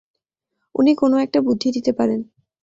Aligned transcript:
উনি 0.75 0.91
কোনো-একটা 0.95 1.39
বুদ্ধি 1.41 1.69
দিতে 1.71 1.91
পারেন। 1.91 2.19